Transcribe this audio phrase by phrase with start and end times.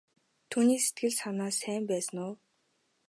[0.49, 2.33] Түүний сэтгэл санаа сайн байсан уу?